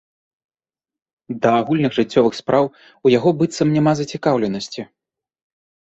Да 1.43 1.49
агульных 1.59 1.91
жыццёвых 1.99 2.33
спраў 2.41 2.65
у 3.09 3.15
яго 3.17 3.29
быццам 3.43 3.67
няма 3.77 3.93
зацікаўленасці. 4.03 4.81